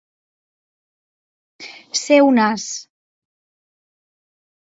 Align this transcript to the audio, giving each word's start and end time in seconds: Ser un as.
Ser 1.99 2.17
un 2.29 2.41
as. 2.45 2.65